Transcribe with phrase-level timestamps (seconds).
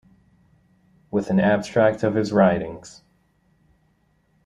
[1.11, 3.03] With an abstract of his writings.